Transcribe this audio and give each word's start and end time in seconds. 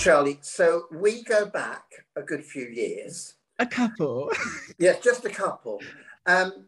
Charlie. 0.00 0.38
So 0.40 0.84
we 0.90 1.22
go 1.24 1.44
back 1.44 1.84
a 2.16 2.22
good 2.22 2.42
few 2.42 2.66
years. 2.66 3.34
A 3.58 3.66
couple. 3.66 4.32
yeah, 4.78 4.94
just 4.98 5.26
a 5.26 5.28
couple. 5.28 5.78
Um, 6.24 6.64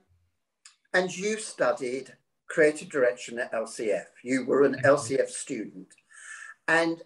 and 0.92 1.16
you 1.16 1.38
studied 1.38 2.12
creative 2.50 2.90
direction 2.90 3.38
at 3.38 3.50
LCF. 3.52 4.04
You 4.22 4.44
were 4.44 4.64
an 4.64 4.76
LCF 4.84 5.30
student. 5.30 5.86
And 6.68 7.00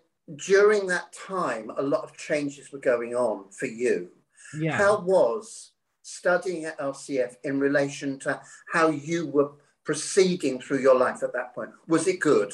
during 0.45 0.89
that 0.89 1.13
time, 1.13 1.71
a 1.77 1.83
lot 1.83 2.03
of 2.03 2.17
changes 2.17 2.73
were 2.73 2.81
going 2.81 3.15
on 3.15 3.53
for 3.53 3.67
you. 3.67 4.09
Yeah. 4.59 4.77
How 4.77 5.01
was 5.01 5.71
studying 6.03 6.65
at 6.65 6.79
LCF 6.81 7.37
in 7.45 7.61
relation 7.61 8.19
to 8.21 8.41
how 8.73 8.89
you 8.89 9.29
were 9.29 9.53
proceeding 9.85 10.61
through 10.61 10.81
your 10.81 10.99
life 10.99 11.23
at 11.23 11.33
that 11.35 11.55
point? 11.55 11.71
Was 11.87 12.09
it 12.09 12.19
good? 12.19 12.53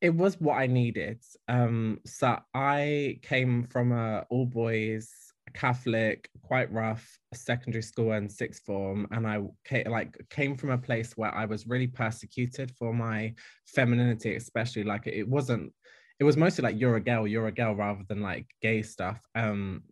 It 0.00 0.14
was 0.14 0.40
what 0.40 0.58
I 0.58 0.66
needed. 0.66 1.22
Um, 1.48 2.00
so 2.06 2.38
I 2.54 3.18
came 3.22 3.64
from 3.64 3.92
a 3.92 4.24
all 4.30 4.46
boys 4.46 5.28
Catholic, 5.54 6.30
quite 6.42 6.72
rough 6.72 7.18
secondary 7.34 7.82
school 7.82 8.12
and 8.12 8.30
sixth 8.30 8.64
form, 8.64 9.06
and 9.10 9.26
I 9.26 9.40
came, 9.64 9.90
like 9.90 10.16
came 10.30 10.56
from 10.56 10.70
a 10.70 10.78
place 10.78 11.16
where 11.16 11.34
I 11.34 11.44
was 11.44 11.66
really 11.66 11.86
persecuted 11.86 12.70
for 12.78 12.92
my 12.92 13.34
femininity, 13.66 14.36
especially 14.36 14.84
like 14.84 15.06
it 15.06 15.28
wasn't. 15.28 15.72
It 16.20 16.24
was 16.24 16.36
mostly 16.36 16.62
like 16.62 16.80
you're 16.80 16.96
a 16.96 17.00
girl, 17.00 17.26
you're 17.26 17.46
a 17.46 17.52
girl, 17.52 17.74
rather 17.74 18.02
than 18.08 18.20
like 18.20 18.46
gay 18.60 18.82
stuff. 18.82 19.20
Um, 19.34 19.82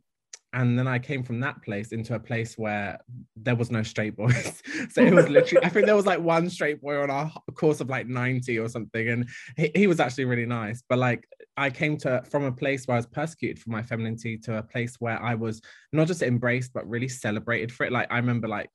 and 0.56 0.78
then 0.78 0.88
I 0.88 0.98
came 0.98 1.22
from 1.22 1.38
that 1.40 1.62
place 1.62 1.92
into 1.92 2.14
a 2.14 2.18
place 2.18 2.56
where 2.56 2.98
there 3.36 3.54
was 3.54 3.70
no 3.70 3.82
straight 3.82 4.16
boys. 4.16 4.62
so 4.90 5.02
it 5.02 5.12
was 5.12 5.28
literally, 5.28 5.62
I 5.62 5.68
think 5.68 5.84
there 5.84 5.94
was 5.94 6.06
like 6.06 6.18
one 6.18 6.48
straight 6.48 6.80
boy 6.80 6.98
on 6.98 7.10
our 7.10 7.30
course 7.54 7.82
of 7.82 7.90
like 7.90 8.06
90 8.06 8.58
or 8.58 8.66
something. 8.70 9.06
And 9.06 9.28
he, 9.58 9.70
he 9.74 9.86
was 9.86 10.00
actually 10.00 10.24
really 10.24 10.46
nice. 10.46 10.82
But 10.88 10.98
like 10.98 11.28
I 11.58 11.68
came 11.68 11.98
to 11.98 12.22
from 12.30 12.44
a 12.44 12.52
place 12.52 12.86
where 12.86 12.94
I 12.94 12.98
was 12.98 13.06
persecuted 13.06 13.58
for 13.58 13.68
my 13.68 13.82
femininity 13.82 14.38
to 14.38 14.56
a 14.56 14.62
place 14.62 14.96
where 14.98 15.22
I 15.22 15.34
was 15.34 15.60
not 15.92 16.06
just 16.06 16.22
embraced, 16.22 16.72
but 16.72 16.88
really 16.88 17.08
celebrated 17.08 17.70
for 17.70 17.84
it. 17.84 17.92
Like 17.92 18.10
I 18.10 18.16
remember 18.16 18.48
like 18.48 18.70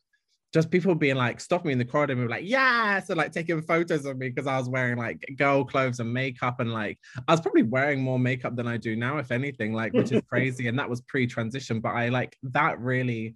just 0.53 0.69
people 0.69 0.93
being 0.95 1.15
like, 1.15 1.39
stop 1.39 1.63
me 1.63 1.71
in 1.71 1.77
the 1.77 1.85
corridor 1.85 2.13
and 2.13 2.23
be 2.23 2.27
like, 2.27 2.43
yeah, 2.45 2.99
so 2.99 3.13
like 3.13 3.31
taking 3.31 3.61
photos 3.61 4.05
of 4.05 4.17
me 4.17 4.29
because 4.29 4.47
I 4.47 4.57
was 4.57 4.67
wearing 4.67 4.97
like 4.97 5.23
girl 5.37 5.63
clothes 5.63 5.99
and 5.99 6.13
makeup 6.13 6.59
and 6.59 6.73
like 6.73 6.99
I 7.27 7.31
was 7.31 7.41
probably 7.41 7.63
wearing 7.63 8.01
more 8.01 8.19
makeup 8.19 8.55
than 8.55 8.67
I 8.67 8.77
do 8.77 8.95
now, 8.95 9.17
if 9.17 9.31
anything, 9.31 9.73
like 9.73 9.93
which 9.93 10.11
is 10.11 10.21
crazy. 10.29 10.67
And 10.67 10.77
that 10.77 10.89
was 10.89 11.01
pre-transition, 11.01 11.79
but 11.79 11.89
I 11.89 12.09
like 12.09 12.35
that 12.43 12.79
really 12.79 13.35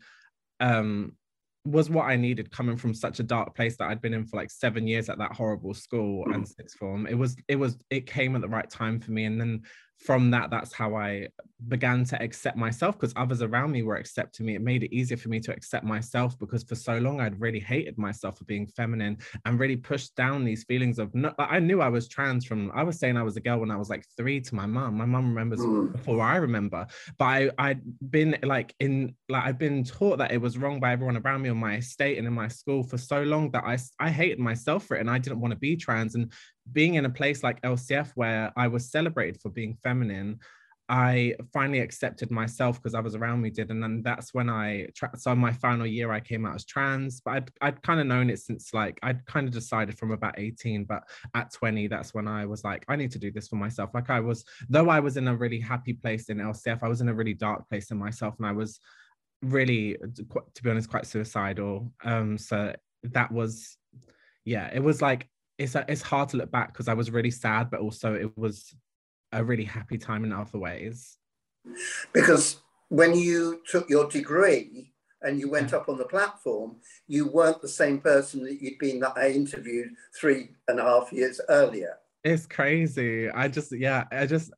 um 0.60 1.14
was 1.66 1.90
what 1.90 2.06
I 2.06 2.16
needed 2.16 2.52
coming 2.52 2.78
from 2.78 2.94
such 2.94 3.20
a 3.20 3.24
dark 3.24 3.56
place 3.56 3.76
that 3.78 3.90
I'd 3.90 4.02
been 4.02 4.14
in 4.14 4.26
for 4.26 4.38
like 4.38 4.52
seven 4.52 4.88
years 4.88 5.10
at 5.10 5.18
that 5.18 5.34
horrible 5.34 5.74
school 5.74 6.26
and 6.32 6.48
sixth 6.48 6.78
form. 6.78 7.08
It 7.08 7.16
was, 7.16 7.36
it 7.48 7.56
was, 7.56 7.78
it 7.90 8.06
came 8.06 8.36
at 8.36 8.42
the 8.42 8.48
right 8.48 8.70
time 8.70 9.00
for 9.00 9.12
me. 9.12 9.26
And 9.26 9.42
then 9.42 9.64
from 9.98 10.32
that, 10.32 10.50
that's 10.50 10.74
how 10.74 10.96
I 10.96 11.30
began 11.68 12.04
to 12.04 12.22
accept 12.22 12.58
myself 12.58 13.00
because 13.00 13.14
others 13.16 13.42
around 13.42 13.72
me 13.72 13.82
were 13.82 13.96
accepting 13.96 14.46
me. 14.46 14.56
It 14.56 14.62
made 14.62 14.84
it 14.84 14.94
easier 14.94 15.18
for 15.18 15.30
me 15.30 15.40
to 15.40 15.54
accept 15.54 15.86
myself 15.86 16.38
because 16.38 16.64
for 16.64 16.76
so 16.76 16.98
long 16.98 17.22
I'd 17.22 17.40
really 17.40 17.60
hated 17.60 17.98
myself 17.98 18.38
for 18.38 18.44
being 18.44 18.68
feminine 18.68 19.18
and 19.46 19.60
really 19.60 19.78
pushed 19.78 20.16
down 20.16 20.44
these 20.44 20.64
feelings 20.66 21.00
of 21.00 21.16
no, 21.16 21.34
I 21.40 21.60
knew 21.60 21.82
I 21.82 21.90
was 21.90 22.08
trans 22.08 22.46
from 22.46 22.72
I 22.76 22.84
was 22.84 23.00
saying 23.00 23.18
I 23.18 23.24
was 23.24 23.38
a 23.38 23.42
girl 23.42 23.60
when 23.60 23.72
I 23.72 23.78
was 23.78 23.90
like 23.90 24.06
three 24.18 24.42
to 24.42 24.56
my 24.56 24.66
mom. 24.66 24.98
My 24.98 25.06
mom 25.06 25.30
remembers 25.30 25.62
mm. 25.62 25.92
before 25.92 26.22
I 26.22 26.36
remember, 26.36 26.86
but 27.18 27.26
I 27.26 27.50
I'd 27.58 27.82
been 28.12 28.38
like 28.44 28.76
in 28.80 29.16
like 29.30 29.44
I've 29.44 29.60
been 29.60 29.84
taught 29.84 30.18
that 30.18 30.32
it 30.32 30.42
was 30.42 30.58
wrong 30.58 30.80
by 30.80 30.92
everyone 30.92 31.18
around 31.18 31.42
me 31.42 31.50
on 31.50 31.58
my 31.58 31.76
estate 31.76 32.18
and 32.18 32.28
in 32.28 32.34
my 32.34 32.50
school 32.50 32.84
for 32.84 32.98
so 32.98 33.24
long 33.24 33.50
that 33.52 33.64
I 33.64 33.78
I 34.00 34.12
hated 34.12 34.40
myself 34.40 34.86
for 34.86 34.98
it 34.98 35.00
and 35.00 35.10
I 35.10 35.20
didn't 35.20 35.40
want 35.40 35.54
to 35.54 35.60
be 35.60 35.78
trans 35.78 36.16
and 36.16 36.32
being 36.72 36.96
in 36.96 37.06
a 37.06 37.10
place 37.10 37.44
like 37.44 37.62
LCF 37.62 38.12
where 38.16 38.52
I 38.56 38.68
was 38.68 38.90
celebrated 38.90 39.42
for 39.42 39.50
being 39.50 39.78
feminine, 39.84 40.40
I 40.88 41.34
finally 41.52 41.80
accepted 41.80 42.30
myself 42.30 42.78
because 42.78 42.94
others 42.94 43.16
around 43.16 43.42
me 43.42 43.50
did. 43.50 43.72
And 43.72 43.82
then 43.82 44.04
that's 44.04 44.36
when 44.36 44.50
I, 44.52 44.88
tra- 44.96 45.18
so 45.18 45.34
my 45.34 45.52
final 45.52 45.86
year, 45.88 46.12
I 46.12 46.20
came 46.20 46.46
out 46.46 46.56
as 46.56 46.66
trans, 46.66 47.22
but 47.22 47.32
I'd, 47.32 47.52
I'd 47.62 47.82
kind 47.82 48.00
of 48.00 48.06
known 48.06 48.30
it 48.30 48.40
since 48.40 48.72
like, 48.72 49.00
I'd 49.02 49.26
kind 49.26 49.48
of 49.48 49.54
decided 49.54 49.98
from 49.98 50.12
about 50.12 50.38
18, 50.38 50.84
but 50.84 51.04
at 51.34 51.52
20, 51.52 51.88
that's 51.88 52.14
when 52.14 52.28
I 52.28 52.46
was 52.46 52.64
like, 52.64 52.86
I 52.88 52.96
need 52.96 53.12
to 53.12 53.20
do 53.20 53.32
this 53.32 53.48
for 53.48 53.56
myself. 53.56 53.92
Like 53.96 54.12
I 54.12 54.20
was, 54.20 54.46
though 54.70 54.90
I 54.90 55.00
was 55.00 55.18
in 55.18 55.28
a 55.28 55.36
really 55.36 55.60
happy 55.60 55.94
place 55.94 56.30
in 56.30 56.38
LCF, 56.38 56.84
I 56.84 56.88
was 56.88 57.02
in 57.02 57.10
a 57.10 57.16
really 57.16 57.34
dark 57.34 57.68
place 57.68 57.90
in 57.90 57.98
myself 57.98 58.36
and 58.38 58.46
I 58.46 58.52
was 58.52 58.80
really, 59.42 59.98
to 59.98 60.64
be 60.64 60.70
honest, 60.70 60.90
quite 60.90 61.08
suicidal. 61.08 61.92
Um, 62.04 62.38
so 62.38 62.76
that 63.04 63.32
was, 63.32 63.76
yeah, 64.44 64.70
it 64.72 64.84
was 64.84 65.02
like 65.02 65.28
it's 65.58 65.76
uh, 65.76 65.86
it's 65.88 66.02
hard 66.02 66.30
to 66.30 66.38
look 66.38 66.52
back 66.52 66.74
because 66.74 66.88
I 66.88 66.94
was 66.94 67.12
really 67.12 67.32
sad, 67.32 67.70
but 67.70 67.80
also 67.80 68.14
it 68.14 68.38
was 68.38 68.76
a 69.32 69.44
really 69.44 69.64
happy 69.64 69.98
time 69.98 70.24
in 70.24 70.34
other 70.34 70.58
ways. 70.58 71.18
Because 72.14 72.58
when 72.90 73.16
you 73.16 73.62
took 73.68 73.90
your 73.90 74.10
degree 74.10 74.92
and 75.22 75.40
you 75.40 75.50
went 75.50 75.74
up 75.74 75.90
on 75.90 75.98
the 75.98 76.06
platform, 76.06 76.78
you 77.08 77.28
weren't 77.28 77.62
the 77.62 77.68
same 77.68 78.00
person 78.00 78.44
that 78.44 78.62
you'd 78.62 78.78
been 78.78 79.00
that 79.00 79.18
I 79.18 79.30
interviewed 79.30 79.90
three 80.20 80.50
and 80.68 80.80
a 80.80 80.84
half 80.84 81.12
years 81.12 81.42
earlier. 81.50 81.98
It's 82.24 82.46
crazy. 82.46 83.30
I 83.30 83.48
just 83.48 83.72
yeah, 83.72 84.06
I 84.12 84.26
just 84.26 84.52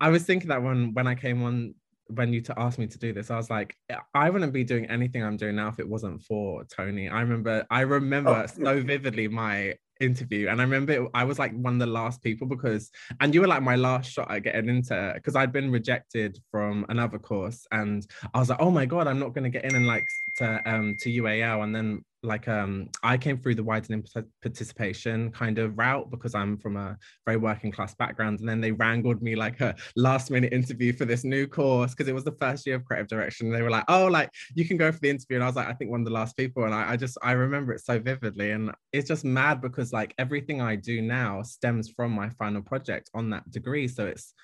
I 0.00 0.10
was 0.10 0.24
thinking 0.24 0.48
that 0.48 0.62
when 0.62 0.94
when 0.94 1.06
I 1.06 1.14
came 1.14 1.42
on 1.42 1.74
when 2.08 2.32
you 2.32 2.40
to 2.42 2.58
ask 2.58 2.78
me 2.78 2.86
to 2.86 2.98
do 2.98 3.12
this, 3.12 3.30
I 3.30 3.36
was 3.36 3.50
like, 3.50 3.76
I 4.14 4.30
wouldn't 4.30 4.52
be 4.52 4.64
doing 4.64 4.86
anything 4.86 5.22
I'm 5.22 5.36
doing 5.36 5.56
now 5.56 5.68
if 5.68 5.78
it 5.78 5.88
wasn't 5.88 6.22
for 6.22 6.64
Tony. 6.64 7.08
I 7.08 7.20
remember, 7.20 7.66
I 7.70 7.80
remember 7.80 8.46
oh. 8.46 8.46
so 8.46 8.82
vividly 8.82 9.28
my 9.28 9.74
interview 10.00 10.48
and 10.48 10.60
i 10.60 10.64
remember 10.64 10.92
it, 10.92 11.10
i 11.14 11.22
was 11.22 11.38
like 11.38 11.52
one 11.52 11.74
of 11.74 11.78
the 11.78 11.86
last 11.86 12.20
people 12.22 12.46
because 12.46 12.90
and 13.20 13.32
you 13.32 13.40
were 13.40 13.46
like 13.46 13.62
my 13.62 13.76
last 13.76 14.10
shot 14.10 14.30
at 14.30 14.42
getting 14.42 14.68
into 14.68 15.12
because 15.14 15.36
i'd 15.36 15.52
been 15.52 15.70
rejected 15.70 16.38
from 16.50 16.84
another 16.88 17.18
course 17.18 17.66
and 17.70 18.06
i 18.34 18.38
was 18.38 18.50
like 18.50 18.60
oh 18.60 18.70
my 18.70 18.84
god 18.84 19.06
i'm 19.06 19.20
not 19.20 19.32
going 19.34 19.44
to 19.44 19.50
get 19.50 19.64
in 19.64 19.76
and 19.76 19.86
like 19.86 20.06
to 20.36 20.60
um 20.66 20.96
to 20.98 21.08
ual 21.10 21.62
and 21.62 21.74
then 21.74 22.04
like 22.24 22.48
um 22.48 22.88
I 23.02 23.16
came 23.16 23.38
through 23.38 23.54
the 23.56 23.62
widening 23.62 24.04
participation 24.42 25.30
kind 25.30 25.58
of 25.58 25.78
route 25.78 26.10
because 26.10 26.34
I'm 26.34 26.56
from 26.56 26.76
a 26.76 26.96
very 27.26 27.36
working 27.36 27.70
class 27.70 27.94
background 27.94 28.40
and 28.40 28.48
then 28.48 28.60
they 28.60 28.72
wrangled 28.72 29.22
me 29.22 29.36
like 29.36 29.60
a 29.60 29.74
last 29.96 30.30
minute 30.30 30.52
interview 30.52 30.92
for 30.92 31.04
this 31.04 31.24
new 31.24 31.46
course 31.46 31.92
because 31.92 32.08
it 32.08 32.14
was 32.14 32.24
the 32.24 32.36
first 32.40 32.66
year 32.66 32.76
of 32.76 32.84
creative 32.84 33.08
direction 33.08 33.50
they 33.50 33.62
were 33.62 33.70
like 33.70 33.84
oh 33.88 34.06
like 34.06 34.30
you 34.54 34.66
can 34.66 34.76
go 34.76 34.90
for 34.90 34.98
the 35.00 35.10
interview 35.10 35.36
and 35.36 35.44
I 35.44 35.46
was 35.46 35.56
like 35.56 35.68
I 35.68 35.74
think 35.74 35.90
one 35.90 36.00
of 36.00 36.06
the 36.06 36.12
last 36.12 36.36
people 36.36 36.64
and 36.64 36.74
I, 36.74 36.92
I 36.92 36.96
just 36.96 37.18
I 37.22 37.32
remember 37.32 37.72
it 37.72 37.84
so 37.84 37.98
vividly 37.98 38.50
and 38.52 38.72
it's 38.92 39.08
just 39.08 39.24
mad 39.24 39.60
because 39.60 39.92
like 39.92 40.14
everything 40.18 40.60
I 40.60 40.76
do 40.76 41.02
now 41.02 41.42
stems 41.42 41.90
from 41.90 42.12
my 42.12 42.30
final 42.30 42.62
project 42.62 43.10
on 43.14 43.30
that 43.30 43.50
degree 43.50 43.88
so 43.88 44.06
it's 44.06 44.34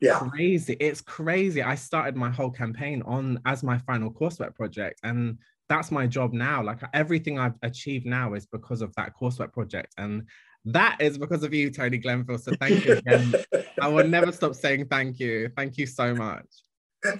yeah. 0.00 0.18
crazy 0.18 0.74
it's 0.74 1.00
crazy 1.00 1.62
I 1.62 1.74
started 1.74 2.16
my 2.16 2.30
whole 2.30 2.50
campaign 2.50 3.02
on 3.02 3.40
as 3.46 3.62
my 3.62 3.78
final 3.78 4.12
coursework 4.12 4.54
project 4.54 5.00
and 5.02 5.38
that's 5.68 5.90
my 5.90 6.06
job 6.06 6.32
now. 6.32 6.62
Like 6.62 6.80
everything 6.94 7.38
I've 7.38 7.56
achieved 7.62 8.06
now 8.06 8.34
is 8.34 8.46
because 8.46 8.82
of 8.82 8.94
that 8.96 9.12
coursework 9.20 9.52
project. 9.52 9.94
And 9.98 10.26
that 10.64 10.96
is 11.00 11.18
because 11.18 11.42
of 11.42 11.54
you, 11.54 11.70
Tony 11.70 11.98
Glenville. 11.98 12.38
So 12.38 12.52
thank 12.60 12.84
you 12.84 12.94
again. 12.94 13.34
I 13.80 13.88
will 13.88 14.06
never 14.06 14.32
stop 14.32 14.54
saying 14.54 14.86
thank 14.86 15.18
you. 15.18 15.50
Thank 15.56 15.78
you 15.78 15.86
so 15.86 16.14
much. 16.14 16.46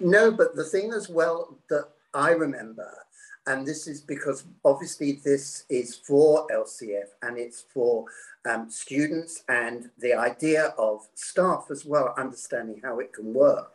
No, 0.00 0.30
but 0.30 0.56
the 0.56 0.64
thing 0.64 0.92
as 0.92 1.08
well 1.08 1.60
that 1.70 1.84
I 2.14 2.30
remember, 2.30 2.90
and 3.48 3.66
this 3.66 3.88
is 3.88 4.00
because 4.00 4.44
obviously 4.64 5.20
this 5.24 5.64
is 5.68 5.96
for 5.96 6.46
LCF 6.48 7.08
and 7.22 7.38
it's 7.38 7.64
for 7.74 8.04
um, 8.48 8.70
students 8.70 9.42
and 9.48 9.90
the 9.98 10.14
idea 10.14 10.74
of 10.78 11.08
staff 11.14 11.66
as 11.70 11.84
well, 11.84 12.14
understanding 12.16 12.80
how 12.84 13.00
it 13.00 13.12
can 13.12 13.34
work 13.34 13.72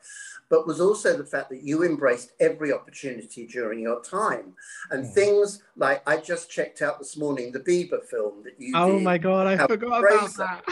but 0.54 0.68
was 0.68 0.80
also 0.80 1.18
the 1.18 1.26
fact 1.26 1.50
that 1.50 1.64
you 1.64 1.84
embraced 1.84 2.34
every 2.40 2.72
opportunity 2.72 3.48
during 3.48 3.80
your 3.80 4.04
time. 4.04 4.54
And 4.92 5.04
mm. 5.04 5.12
things 5.12 5.64
like 5.76 6.08
I 6.08 6.18
just 6.18 6.52
checked 6.52 6.84
out 6.84 7.00
this 7.00 7.18
morning 7.18 7.52
the 7.52 7.60
Bieber 7.60 8.04
film 8.06 8.44
that 8.44 8.54
you 8.60 8.72
Oh 8.76 9.00
my 9.00 9.18
god, 9.18 9.48
I 9.48 9.66
forgot 9.66 10.04
about 10.04 10.36
that. 10.36 10.64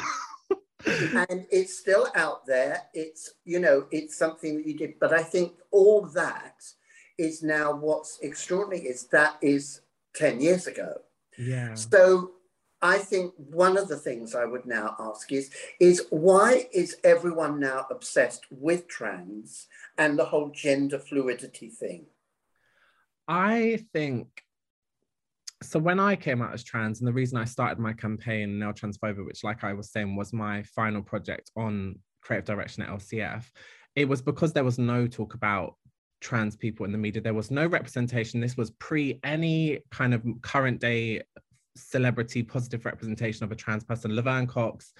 and 1.30 1.48
it's 1.52 1.80
still 1.80 2.10
out 2.14 2.46
there. 2.46 2.84
It's 2.94 3.34
you 3.44 3.60
know, 3.60 3.88
it's 3.90 4.16
something 4.16 4.58
that 4.58 4.68
you 4.68 4.78
did, 4.78 5.00
but 5.00 5.14
I 5.14 5.24
think 5.24 5.54
all 5.72 6.04
that 6.14 6.62
is 7.22 7.44
now 7.44 7.72
what's 7.74 8.20
extraordinary 8.20 8.88
is 8.88 9.08
that 9.08 9.38
is 9.42 9.82
10 10.16 10.42
years 10.42 10.68
ago. 10.68 10.94
Yeah. 11.38 11.76
So 11.76 12.32
I 12.82 12.98
think 12.98 13.34
one 13.38 13.78
of 13.78 13.88
the 13.88 13.98
things 13.98 14.34
I 14.34 14.46
would 14.46 14.66
now 14.66 14.96
ask 15.00 15.32
is, 15.32 15.52
is 15.80 16.08
why 16.10 16.68
is 16.74 16.98
everyone 17.04 17.60
now 17.60 17.86
obsessed 17.92 18.46
with 18.50 18.88
trans 18.88 19.68
and 19.98 20.18
the 20.18 20.26
whole 20.26 20.50
gender 20.50 20.98
fluidity 20.98 21.70
thing? 21.70 22.08
I 23.28 23.86
think 23.94 24.28
so 25.64 25.78
when 25.78 26.00
I 26.00 26.16
came 26.16 26.42
out 26.42 26.54
as 26.54 26.64
trans, 26.64 27.00
and 27.00 27.08
the 27.08 27.14
reason 27.14 27.38
I 27.38 27.46
started 27.46 27.78
my 27.78 27.94
campaign, 27.94 28.58
Nail 28.58 28.74
Transphobia, 28.74 29.24
which, 29.26 29.44
like 29.44 29.64
I 29.64 29.74
was 29.74 29.92
saying, 29.92 30.16
was 30.16 30.34
my 30.34 30.64
final 30.64 31.04
project 31.04 31.52
on 31.56 32.00
creative 32.22 32.46
direction 32.46 32.82
at 32.82 32.90
LCF, 32.90 33.46
it 33.96 34.08
was 34.08 34.22
because 34.22 34.54
there 34.54 34.64
was 34.64 34.80
no 34.80 35.06
talk 35.06 35.34
about 35.34 35.76
trans 36.22 36.56
people 36.56 36.86
in 36.86 36.92
the 36.92 36.98
media. 36.98 37.22
There 37.22 37.34
was 37.34 37.52
no 37.52 37.66
representation. 37.66 38.40
This 38.40 38.56
was 38.56 38.72
pre 38.72 39.20
any 39.24 39.80
kind 39.92 40.14
of 40.14 40.24
current 40.42 40.80
day 40.80 41.24
celebrity 41.76 42.44
positive 42.44 42.86
representation 42.86 43.44
of 43.44 43.52
a 43.52 43.56
trans 43.56 43.84
person. 43.84 44.16
Laverne 44.16 44.48
Cox, 44.48 44.94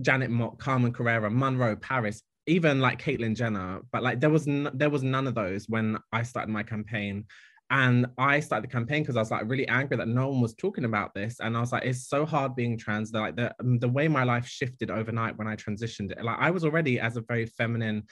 Janet 0.00 0.30
Mock, 0.30 0.58
Carmen 0.58 0.92
Carrera, 0.92 1.30
Munroe, 1.30 1.76
Paris, 1.76 2.22
even 2.46 2.80
like 2.80 3.00
Caitlyn 3.00 3.36
Jenner, 3.36 3.80
but 3.92 4.02
like 4.02 4.20
there 4.20 4.30
was 4.30 4.48
n- 4.48 4.70
there 4.74 4.90
was 4.90 5.02
none 5.02 5.26
of 5.26 5.34
those 5.34 5.68
when 5.68 5.98
I 6.12 6.22
started 6.22 6.50
my 6.50 6.62
campaign. 6.62 7.24
And 7.70 8.06
I 8.16 8.40
started 8.40 8.66
the 8.66 8.72
campaign 8.72 9.02
because 9.02 9.16
I 9.16 9.20
was 9.20 9.30
like 9.30 9.42
really 9.46 9.68
angry 9.68 9.98
that 9.98 10.08
no 10.08 10.28
one 10.28 10.40
was 10.40 10.54
talking 10.54 10.86
about 10.86 11.12
this. 11.12 11.38
And 11.38 11.54
I 11.54 11.60
was 11.60 11.70
like, 11.70 11.84
it's 11.84 12.08
so 12.08 12.24
hard 12.24 12.56
being 12.56 12.78
trans. 12.78 13.12
Like 13.12 13.36
the 13.36 13.54
the 13.60 13.88
way 13.88 14.08
my 14.08 14.24
life 14.24 14.46
shifted 14.46 14.90
overnight 14.90 15.36
when 15.36 15.46
I 15.46 15.54
transitioned. 15.54 16.10
Like 16.22 16.38
I 16.38 16.50
was 16.50 16.64
already 16.64 16.98
as 16.98 17.18
a 17.18 17.20
very 17.20 17.44
feminine 17.44 18.04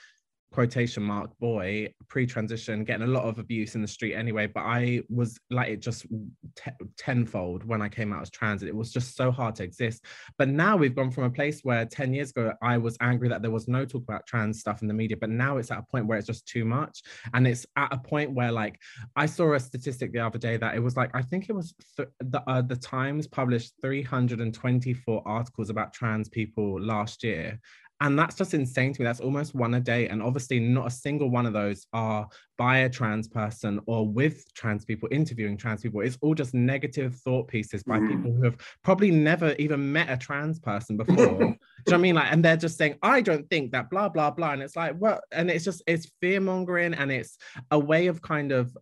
quotation 0.56 1.03
mark 1.03 1.31
boy 1.38 1.87
pre-transition 2.08 2.82
getting 2.82 3.06
a 3.06 3.11
lot 3.11 3.25
of 3.25 3.38
abuse 3.38 3.75
in 3.75 3.82
the 3.82 3.87
street 3.87 4.14
anyway. 4.14 4.47
But 4.47 4.62
i 4.62 5.03
was 5.11 5.38
like 5.50 5.69
it 5.69 5.81
just 5.81 6.06
t- 6.55 6.70
tenfold 6.97 7.62
when 7.62 7.82
i 7.82 7.91
came 7.91 8.11
out 8.11 8.23
as 8.23 8.31
trans 8.31 8.62
it 8.62 8.75
was 8.75 8.91
just 8.91 9.14
so 9.17 9.31
hard 9.31 9.55
to 9.56 9.64
exist. 9.64 10.06
But 10.38 10.49
now 10.49 10.75
we've 10.79 10.97
gone 10.97 11.11
from 11.11 11.25
a 11.25 11.31
place 11.31 11.61
where 11.62 11.85
10 11.85 12.14
years 12.14 12.31
ago 12.31 12.55
i 12.62 12.79
was 12.79 12.97
angry 13.03 13.29
that 13.29 13.43
there 13.43 13.50
was 13.50 13.69
no 13.69 13.85
talk 13.85 14.03
about 14.05 14.26
trans 14.26 14.58
stuff 14.58 14.81
in 14.81 14.88
the 14.88 14.94
media 14.94 15.19
but 15.19 15.29
now 15.29 15.58
it's 15.58 15.70
at 15.70 15.79
a 15.79 15.82
point 15.82 16.06
where 16.06 16.17
it's 16.17 16.26
just 16.26 16.49
too 16.49 16.64
much. 16.64 17.03
And 17.35 17.47
it's 17.47 17.67
at 17.76 17.93
a 17.93 17.99
point 17.99 18.32
where 18.32 18.50
like 18.50 18.81
i 19.14 19.26
saw 19.26 19.53
a 19.53 19.61
statistic 19.61 20.11
the 20.11 20.20
other 20.20 20.38
day 20.38 20.56
that 20.56 20.75
it 20.75 20.81
was 20.81 20.97
like 20.97 21.11
i 21.14 21.20
think 21.20 21.50
it 21.50 21.53
was 21.53 21.75
th- 21.99 22.08
the, 22.20 22.41
uh, 22.49 22.62
the 22.62 22.76
times 22.76 23.26
published 23.26 23.75
324 23.82 25.23
articles 25.26 25.69
about 25.69 25.93
trans 25.93 26.31
people 26.31 26.81
last 26.81 27.23
year 27.23 27.61
and 28.00 28.19
that's 28.19 28.37
just 28.37 28.52
insane 28.52 28.93
to 28.93 29.00
me. 29.00 29.04
That's 29.04 29.20
almost 29.20 29.54
one 29.54 29.75
a 29.75 29.81
day. 29.81 30.08
And 30.08 30.22
obviously, 30.22 30.60
not 30.60 30.87
a 30.87 30.90
single 30.90 31.31
one 31.31 31.46
of 31.46 31.54
those 31.54 31.87
are 31.94 32.28
by 32.58 32.78
a 32.78 32.90
trans 32.90 33.26
person 33.26 33.81
or 33.87 34.06
with 34.06 34.44
trans 34.54 34.84
people 34.84 35.08
interviewing 35.10 35.56
trans 35.56 35.81
people. 35.81 36.02
It's 36.02 36.19
all 36.20 36.34
just 36.34 36.52
negative 36.52 37.14
thought 37.16 37.48
pieces 37.48 37.82
by 37.82 37.98
mm. 37.98 38.08
people 38.08 38.32
who 38.32 38.43
have 38.43 38.58
probably 38.84 39.10
never 39.10 39.52
even 39.58 39.93
met 39.93 40.10
a 40.10 40.16
trans 40.16 40.58
person 40.58 40.96
before. 40.98 41.16
Do 41.16 41.25
you 41.25 41.46
know 41.46 41.56
what 41.84 41.94
I 41.94 41.96
mean? 41.96 42.14
Like, 42.14 42.32
and 42.32 42.44
they're 42.44 42.56
just 42.56 42.76
saying, 42.76 42.96
I 43.02 43.22
don't 43.22 43.48
think 43.48 43.72
that, 43.72 43.88
blah, 43.88 44.10
blah, 44.10 44.31
blah. 44.31 44.52
And 44.52 44.62
it's 44.62 44.76
like, 44.76 44.96
what? 44.98 45.25
And 45.32 45.50
it's 45.50 45.64
just, 45.64 45.82
it's 45.87 46.12
fear 46.20 46.40
mongering 46.40 46.93
and 46.93 47.10
it's 47.10 47.38
a 47.70 47.78
way 47.78 48.08
of 48.08 48.20
kind 48.20 48.52
of, 48.52 48.76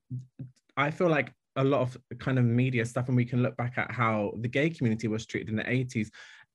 I 0.76 0.90
feel 0.90 1.08
like 1.08 1.32
a 1.56 1.62
lot 1.62 1.82
of 1.82 1.96
kind 2.18 2.36
of 2.36 2.44
media 2.44 2.84
stuff 2.84 3.06
and 3.06 3.16
we 3.16 3.24
can 3.24 3.42
look 3.42 3.56
back 3.56 3.78
at 3.78 3.92
how 3.92 4.32
the 4.40 4.48
gay 4.48 4.70
community 4.70 5.06
was 5.06 5.24
treated 5.24 5.50
in 5.50 5.56
the 5.56 5.62
80s 5.62 6.08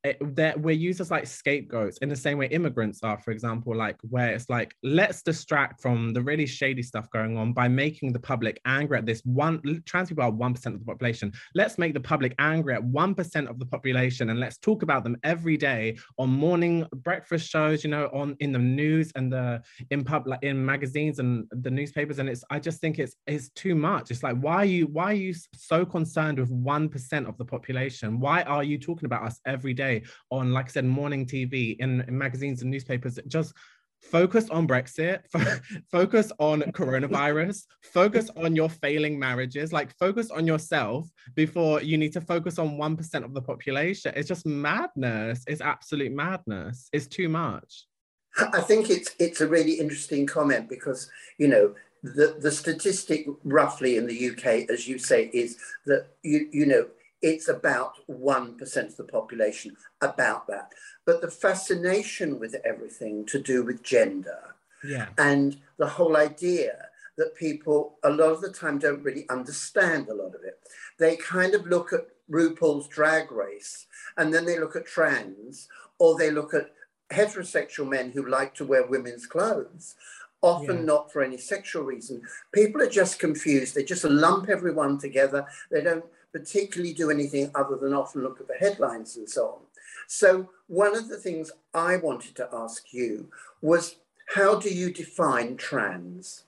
Eh, 0.05 0.13
that 0.21 0.57
we're 0.57 0.71
used 0.71 1.01
as 1.01 1.11
like 1.11 1.27
scapegoats 1.27 1.97
in 1.97 2.07
the 2.07 2.15
same 2.15 2.37
way 2.37 2.47
immigrants 2.47 3.03
are, 3.03 3.19
for 3.19 3.31
example, 3.31 3.75
like 3.75 3.97
where 4.09 4.29
it's 4.29 4.49
like, 4.49 4.73
let's 4.81 5.21
distract 5.21 5.81
from 5.81 6.13
the 6.13 6.21
really 6.21 6.45
shady 6.45 6.81
stuff 6.81 7.09
going 7.09 7.37
on 7.37 7.51
by 7.51 7.67
making 7.67 8.13
the 8.13 8.19
public 8.19 8.61
angry 8.63 8.97
at 8.97 9.05
this 9.05 9.21
one. 9.25 9.61
Trans 9.85 10.07
people 10.07 10.23
are 10.23 10.31
1% 10.31 10.65
of 10.67 10.79
the 10.79 10.85
population. 10.85 11.33
Let's 11.53 11.77
make 11.77 11.93
the 11.93 11.99
public 11.99 12.33
angry 12.39 12.75
at 12.75 12.81
1% 12.81 13.49
of 13.49 13.59
the 13.59 13.65
population 13.65 14.29
and 14.29 14.39
let's 14.39 14.57
talk 14.57 14.83
about 14.83 15.03
them 15.03 15.17
every 15.23 15.57
day 15.57 15.97
on 16.17 16.29
morning 16.29 16.87
breakfast 16.95 17.49
shows, 17.49 17.83
you 17.83 17.89
know, 17.89 18.09
on 18.13 18.37
in 18.39 18.53
the 18.53 18.59
news 18.59 19.11
and 19.15 19.29
the 19.29 19.61
in 19.89 20.05
pub 20.05 20.27
like 20.27 20.43
in 20.43 20.65
magazines 20.65 21.19
and 21.19 21.45
the 21.51 21.69
newspapers. 21.69 22.19
And 22.19 22.29
it's 22.29 22.45
I 22.49 22.59
just 22.59 22.79
think 22.79 22.99
it's 22.99 23.17
it's 23.27 23.49
too 23.49 23.75
much. 23.75 24.11
It's 24.11 24.23
like, 24.23 24.37
why 24.37 24.55
are 24.55 24.65
you 24.65 24.87
why 24.87 25.11
are 25.11 25.13
you 25.13 25.33
so 25.53 25.85
concerned 25.85 26.39
with 26.39 26.49
1% 26.49 27.27
of 27.27 27.37
the 27.37 27.43
population? 27.43 28.21
Why 28.21 28.43
are 28.43 28.63
you 28.63 28.77
talking 28.77 29.05
about 29.05 29.23
us 29.23 29.41
every 29.45 29.73
day? 29.73 29.88
Day 29.89 30.03
on, 30.29 30.53
like 30.53 30.65
I 30.65 30.69
said, 30.69 30.85
morning 30.85 31.25
TV, 31.25 31.77
in, 31.79 32.01
in 32.01 32.17
magazines 32.17 32.61
and 32.61 32.71
newspapers. 32.71 33.19
Just 33.27 33.53
focus 34.01 34.49
on 34.49 34.67
Brexit, 34.67 35.19
focus 35.91 36.31
on 36.39 36.61
coronavirus, 36.61 37.65
focus 37.81 38.29
on 38.35 38.55
your 38.55 38.69
failing 38.69 39.19
marriages, 39.19 39.73
like 39.73 39.95
focus 39.97 40.31
on 40.31 40.47
yourself 40.47 41.09
before 41.35 41.81
you 41.81 41.97
need 41.97 42.13
to 42.13 42.21
focus 42.21 42.59
on 42.59 42.77
1% 42.77 43.23
of 43.23 43.33
the 43.33 43.41
population. 43.41 44.13
It's 44.15 44.27
just 44.27 44.45
madness. 44.45 45.43
It's 45.47 45.61
absolute 45.61 46.11
madness. 46.11 46.89
It's 46.93 47.07
too 47.07 47.29
much. 47.29 47.85
I 48.37 48.61
think 48.61 48.89
it's 48.91 49.15
it's 49.17 49.41
a 49.41 49.47
really 49.47 49.73
interesting 49.73 50.27
comment 50.27 50.69
because 50.69 51.09
you 51.39 51.47
know 51.47 51.73
the 52.03 52.37
the 52.39 52.51
statistic 52.51 53.25
roughly 53.43 53.97
in 53.97 54.05
the 54.05 54.29
UK, 54.29 54.69
as 54.69 54.87
you 54.87 54.99
say, 54.99 55.31
is 55.33 55.57
that 55.87 56.07
you 56.21 56.47
you 56.51 56.65
know 56.67 56.85
it's 57.21 57.47
about 57.47 57.93
1% 58.09 58.77
of 58.77 58.97
the 58.97 59.03
population, 59.03 59.75
about 60.01 60.47
that. 60.47 60.71
But 61.05 61.21
the 61.21 61.31
fascination 61.31 62.39
with 62.39 62.55
everything 62.65 63.25
to 63.27 63.39
do 63.39 63.63
with 63.63 63.83
gender 63.83 64.55
yeah. 64.83 65.07
and 65.17 65.57
the 65.77 65.87
whole 65.87 66.15
idea 66.15 66.85
that 67.17 67.35
people 67.35 67.97
a 68.03 68.09
lot 68.09 68.31
of 68.31 68.41
the 68.41 68.51
time 68.51 68.79
don't 68.79 69.03
really 69.03 69.27
understand 69.29 70.07
a 70.07 70.13
lot 70.13 70.33
of 70.33 70.43
it. 70.43 70.59
They 70.97 71.17
kind 71.17 71.53
of 71.53 71.67
look 71.67 71.91
at 71.91 72.07
RuPaul's 72.31 72.87
drag 72.87 73.31
race 73.31 73.87
and 74.17 74.33
then 74.33 74.45
they 74.45 74.57
look 74.57 74.75
at 74.75 74.85
trans 74.85 75.67
or 75.97 76.17
they 76.17 76.31
look 76.31 76.53
at 76.53 76.71
heterosexual 77.11 77.89
men 77.89 78.11
who 78.11 78.29
like 78.29 78.55
to 78.55 78.65
wear 78.65 78.85
women's 78.85 79.25
clothes 79.25 79.95
often 80.41 80.77
yeah. 80.77 80.83
not 80.83 81.11
for 81.11 81.21
any 81.21 81.37
sexual 81.37 81.83
reason. 81.83 82.21
People 82.53 82.81
are 82.81 82.89
just 82.89 83.19
confused. 83.19 83.75
They 83.75 83.83
just 83.83 84.05
lump 84.05 84.47
everyone 84.47 84.97
together. 84.97 85.45
They 85.69 85.81
don't 85.81 86.05
particularly 86.31 86.93
do 86.93 87.09
anything 87.09 87.51
other 87.55 87.75
than 87.75 87.93
often 87.93 88.23
look 88.23 88.39
at 88.39 88.47
the 88.47 88.55
headlines 88.55 89.17
and 89.17 89.29
so 89.29 89.47
on. 89.47 89.59
So, 90.07 90.49
one 90.67 90.95
of 90.95 91.07
the 91.07 91.17
things 91.17 91.51
I 91.73 91.97
wanted 91.97 92.35
to 92.37 92.49
ask 92.53 92.93
you 92.93 93.29
was 93.61 93.95
how 94.27 94.59
do 94.59 94.69
you 94.69 94.91
define 94.91 95.57
trans? 95.57 96.45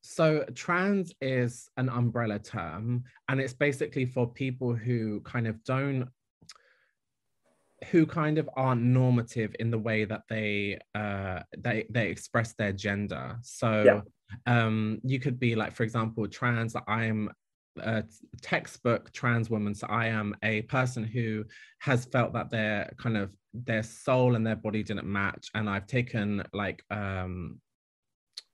So, 0.00 0.44
trans 0.54 1.12
is 1.20 1.70
an 1.76 1.88
umbrella 1.88 2.38
term, 2.38 3.04
and 3.28 3.40
it's 3.40 3.54
basically 3.54 4.06
for 4.06 4.28
people 4.28 4.74
who 4.74 5.20
kind 5.20 5.46
of 5.46 5.62
don't 5.64 6.08
who 7.90 8.06
kind 8.06 8.38
of 8.38 8.48
aren't 8.56 8.82
normative 8.82 9.54
in 9.58 9.70
the 9.70 9.78
way 9.78 10.04
that 10.04 10.22
they 10.28 10.78
uh 10.94 11.40
they 11.58 11.84
they 11.90 12.08
express 12.08 12.54
their 12.54 12.72
gender 12.72 13.36
so 13.42 13.82
yeah. 13.82 14.00
um 14.46 15.00
you 15.04 15.20
could 15.20 15.38
be 15.38 15.54
like 15.54 15.74
for 15.74 15.82
example 15.82 16.26
trans 16.26 16.74
i'm 16.86 17.30
a 17.78 18.04
textbook 18.40 19.12
trans 19.12 19.50
woman. 19.50 19.74
So 19.74 19.86
I 19.88 20.06
am 20.06 20.34
a 20.42 20.62
person 20.62 21.04
who 21.04 21.44
has 21.80 22.04
felt 22.06 22.32
that 22.34 22.50
their 22.50 22.92
kind 22.98 23.16
of 23.16 23.30
their 23.52 23.82
soul 23.82 24.34
and 24.34 24.46
their 24.46 24.56
body 24.56 24.82
didn't 24.82 25.06
match. 25.06 25.48
And 25.54 25.68
I've 25.68 25.86
taken 25.86 26.42
like 26.52 26.82
um 26.90 27.60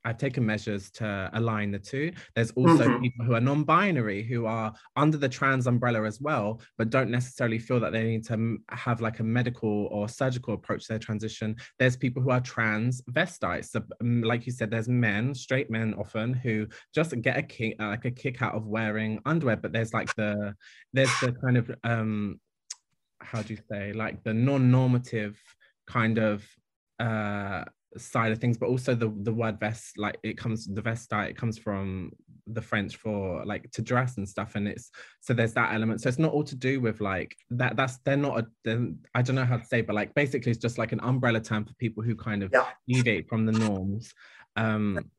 I've 0.05 0.19
taken 0.19 0.47
measures 0.47 0.91
to 0.93 1.31
align 1.35 1.71
the 1.71 1.79
two. 1.79 2.13
There's 2.35 2.51
also 2.53 2.85
mm-hmm. 2.85 3.03
people 3.03 3.27
who 3.27 3.35
are 3.35 3.41
non-binary 3.41 4.23
who 4.23 4.47
are 4.47 4.73
under 4.97 5.19
the 5.19 5.29
trans 5.29 5.67
umbrella 5.67 6.05
as 6.05 6.21
well, 6.21 6.61
but 6.79 6.91
don't 6.91 7.11
necessarily 7.11 7.59
feel 7.59 7.81
that 7.81 7.93
they 7.93 8.05
need 8.05 8.25
to 8.27 8.57
have 8.71 9.01
like 9.01 9.21
a 9.21 9.25
medical 9.25 9.87
or 9.91 10.09
surgical 10.09 10.55
approach 10.55 10.87
to 10.87 10.89
their 10.95 10.99
transition. 10.99 11.57
There's 11.79 11.97
people 11.97 12.23
who 12.23 12.31
are 12.31 12.41
transvestites. 12.41 13.67
So, 13.67 13.83
like 14.01 14.47
you 14.47 14.53
said, 14.53 14.71
there's 14.71 14.89
men, 14.89 15.35
straight 15.35 15.71
men 15.71 15.95
often, 15.95 16.33
who 16.33 16.67
just 16.95 17.19
get 17.21 17.37
a 17.37 17.43
kick, 17.43 17.77
uh, 17.81 17.89
like 17.89 18.05
a 18.07 18.11
kick 18.11 18.41
out 18.43 18.55
of 18.55 18.67
wearing 18.67 19.21
underwear. 19.27 19.57
But 19.57 19.73
there's 19.73 19.93
like 19.93 20.15
the 20.17 20.55
there's 20.93 21.13
the 21.21 21.33
kind 21.45 21.57
of 21.57 21.71
um, 21.85 22.41
how 23.21 23.43
do 23.43 23.55
you 23.55 23.61
say 23.71 23.93
like 23.93 24.23
the 24.25 24.33
non-normative 24.35 25.39
kind 25.87 26.19
of 26.19 26.45
uh 26.99 27.65
side 27.97 28.31
of 28.31 28.39
things 28.39 28.57
but 28.57 28.69
also 28.69 28.95
the 28.95 29.13
the 29.23 29.33
word 29.33 29.59
vest 29.59 29.99
like 29.99 30.17
it 30.23 30.39
comes 30.39 30.67
the 30.67 30.81
vestite 30.81 31.31
it 31.31 31.37
comes 31.37 31.59
from 31.59 32.13
the 32.47 32.63
french 32.63 32.97
for 32.97 33.45
like 33.45 33.71
to 33.73 33.83
dress 33.83 34.17
and 34.17 34.29
stuff 34.29 34.55
and 34.55 34.69
it's 34.69 34.91
so 35.21 35.33
there's 35.33 35.53
that 35.55 35.75
element. 35.75 36.01
So 36.01 36.09
it's 36.09 36.19
not 36.19 36.33
all 36.33 36.45
to 36.45 36.57
do 36.57 36.81
with 36.81 37.01
like 37.01 37.37
that 37.51 37.77
that's 37.77 37.99
they're 38.05 38.17
not 38.17 38.45
a 38.67 38.93
i 39.15 39.23
don't 39.23 39.37
know 39.37 39.45
how 39.45 39.57
to 39.57 39.65
say 39.65 39.81
but 39.81 39.95
like 39.95 40.15
basically 40.15 40.51
it's 40.51 40.61
just 40.61 40.79
like 40.79 40.93
an 40.93 41.01
umbrella 41.01 41.41
term 41.41 41.65
for 41.65 41.75
people 41.75 42.03
who 42.03 42.15
kind 42.15 42.43
of 42.43 42.51
yeah. 42.53 42.67
deviate 42.89 43.29
from 43.29 43.47
the 43.47 43.53
norms. 43.53 44.13
Um 44.57 45.11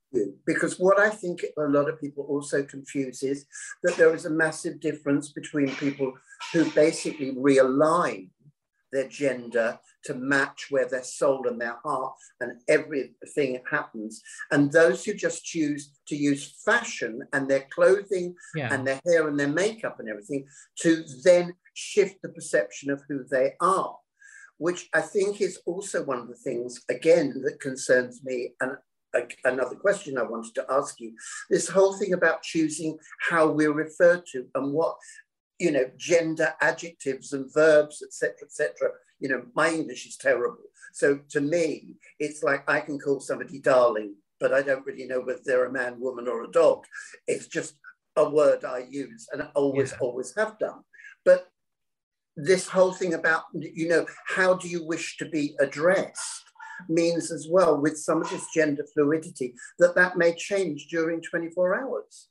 because 0.46 0.78
what 0.78 1.00
I 1.00 1.10
think 1.10 1.46
a 1.58 1.62
lot 1.62 1.88
of 1.88 2.02
people 2.02 2.26
also 2.26 2.64
confuse 2.64 3.24
is 3.24 3.46
that 3.84 3.96
there 3.96 4.14
is 4.14 4.26
a 4.26 4.30
massive 4.30 4.82
difference 4.82 5.32
between 5.32 5.70
people 5.76 6.12
who 6.52 6.70
basically 6.72 7.32
realign 7.32 8.28
their 8.92 9.08
gender 9.08 9.80
to 10.06 10.14
match 10.14 10.68
where 10.70 10.88
their 10.88 11.04
soul 11.04 11.48
and 11.48 11.60
their 11.60 11.78
heart 11.84 12.14
and 12.40 12.54
everything 12.68 13.62
happens. 13.70 14.22
And 14.52 14.72
those 14.72 15.04
who 15.04 15.14
just 15.14 15.44
choose 15.44 15.92
to 16.08 16.16
use 16.16 16.62
fashion 16.66 17.22
and 17.34 17.50
their 17.50 17.66
clothing 17.74 18.36
yeah. 18.56 18.74
and 18.74 18.86
their 18.86 19.00
hair 19.06 19.28
and 19.28 19.40
their 19.40 19.48
makeup 19.48 20.00
and 20.00 20.10
everything 20.10 20.46
to 20.80 21.04
then 21.24 21.54
shift 21.74 22.22
the 22.22 22.30
perception 22.30 22.92
of 22.92 23.02
who 23.08 23.24
they 23.30 23.54
are, 23.62 23.96
which 24.58 24.90
I 24.94 25.02
think 25.02 25.42
is 25.42 25.60
also 25.66 26.04
one 26.04 26.20
of 26.20 26.28
the 26.28 26.36
things, 26.36 26.82
again, 26.90 27.42
that 27.44 27.60
concerns 27.60 28.22
me. 28.24 28.54
And 28.60 28.78
another 29.44 29.76
question 29.76 30.18
I 30.18 30.24
wanted 30.24 30.56
to 30.56 30.66
ask 30.70 31.00
you 31.00 31.14
this 31.50 31.68
whole 31.68 31.94
thing 31.94 32.14
about 32.14 32.44
choosing 32.44 32.98
how 33.30 33.50
we're 33.50 33.74
referred 33.74 34.26
to 34.28 34.46
and 34.56 34.74
what 34.74 34.96
you 35.60 35.72
know 35.72 35.86
gender 35.98 36.54
adjectives 36.62 37.34
and 37.34 37.54
verbs 37.54 38.02
etc 38.02 38.36
etc 38.44 38.90
you 39.22 39.30
know, 39.30 39.44
my 39.56 39.70
English 39.70 40.06
is 40.08 40.18
terrible. 40.18 40.66
So 40.94 41.20
to 41.30 41.40
me, 41.40 41.96
it's 42.20 42.44
like 42.44 42.70
I 42.70 42.82
can 42.82 43.00
call 43.00 43.20
somebody 43.22 43.60
darling, 43.60 44.16
but 44.40 44.54
I 44.54 44.62
don't 44.62 44.86
really 44.86 45.06
know 45.06 45.22
whether 45.22 45.40
they're 45.46 45.66
a 45.66 45.72
man, 45.72 46.00
woman, 46.00 46.28
or 46.28 46.44
a 46.44 46.52
dog. 46.52 46.86
It's 47.28 47.48
just 47.48 47.76
a 48.18 48.30
word 48.30 48.66
I 48.66 48.86
use 48.90 49.28
and 49.32 49.44
I 49.44 49.50
always, 49.56 49.92
yeah. 49.92 49.98
always 50.02 50.34
have 50.36 50.60
done. 50.60 50.82
But 51.24 51.48
this 52.36 52.68
whole 52.68 52.92
thing 52.92 53.14
about, 53.14 53.44
you 53.54 53.88
know, 53.88 54.06
how 54.28 54.56
do 54.56 54.68
you 54.68 54.86
wish 54.86 55.18
to 55.18 55.30
be 55.30 55.56
addressed? 55.60 56.44
means 56.90 57.32
as 57.32 57.48
well 57.48 57.80
with 57.80 57.98
some 57.98 58.24
of 58.24 58.30
this 58.32 58.48
gender 58.56 58.84
fluidity 58.94 59.54
that 59.78 59.94
that 59.94 60.18
may 60.18 60.34
change 60.34 60.88
during 60.88 61.22
24 61.22 61.80
hours. 61.80 62.30